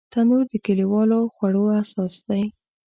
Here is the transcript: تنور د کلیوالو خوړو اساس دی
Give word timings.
تنور 0.13 0.43
د 0.51 0.53
کلیوالو 0.65 1.19
خوړو 1.33 1.63
اساس 1.81 2.13
دی 2.27 2.43